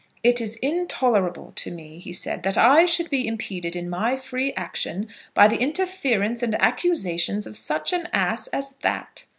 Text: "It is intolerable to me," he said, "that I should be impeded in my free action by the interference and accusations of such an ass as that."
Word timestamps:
"It 0.23 0.41
is 0.41 0.55
intolerable 0.63 1.53
to 1.57 1.69
me," 1.69 1.99
he 1.99 2.11
said, 2.11 2.41
"that 2.41 2.57
I 2.57 2.85
should 2.85 3.11
be 3.11 3.27
impeded 3.27 3.75
in 3.75 3.87
my 3.87 4.17
free 4.17 4.51
action 4.53 5.09
by 5.35 5.47
the 5.47 5.59
interference 5.59 6.41
and 6.41 6.59
accusations 6.59 7.45
of 7.45 7.55
such 7.55 7.93
an 7.93 8.07
ass 8.11 8.47
as 8.47 8.71
that." 8.81 9.25